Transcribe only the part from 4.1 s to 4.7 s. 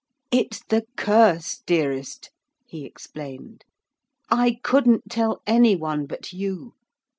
'I